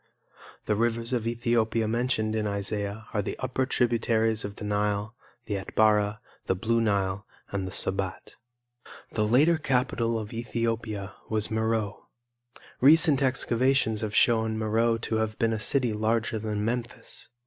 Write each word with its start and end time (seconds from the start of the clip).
The 0.65 0.73
rivers 0.73 1.13
of 1.13 1.27
Ethiopia 1.27 1.87
mentioned 1.87 2.35
in 2.35 2.47
Isaiah 2.47 3.05
are 3.13 3.21
the 3.21 3.37
upper 3.37 3.67
tributaries 3.67 4.43
of 4.43 4.55
the 4.55 4.65
Nile, 4.65 5.13
the 5.45 5.57
Atbara, 5.59 6.19
the 6.47 6.55
Blue 6.55 6.81
Nile 6.81 7.27
and 7.51 7.67
the 7.67 7.71
Sobat. 7.71 8.33
The 9.11 9.27
later 9.27 9.59
capital 9.59 10.17
of 10.17 10.33
Ethiopia 10.33 11.13
was 11.29 11.51
Meroe. 11.51 12.07
Recent 12.79 13.21
excavations 13.21 14.01
have 14.01 14.15
shown 14.15 14.57
Meroe 14.57 14.97
to 14.97 15.17
have 15.17 15.37
been 15.37 15.53
a 15.53 15.59
city 15.59 15.93
larger 15.93 16.39
than 16.39 16.65
Memphis. 16.65 17.29